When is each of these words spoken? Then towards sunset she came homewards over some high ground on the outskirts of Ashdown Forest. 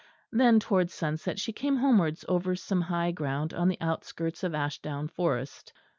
Then 0.31 0.59
towards 0.59 0.95
sunset 0.95 1.39
she 1.39 1.53
came 1.53 1.77
homewards 1.77 2.25
over 2.27 2.55
some 2.55 2.81
high 2.81 3.11
ground 3.11 3.53
on 3.53 3.67
the 3.67 3.77
outskirts 3.79 4.43
of 4.43 4.55
Ashdown 4.55 5.09
Forest. 5.09 5.73